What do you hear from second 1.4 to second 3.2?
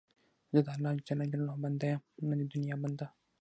بنده یم، نه د دنیا بنده.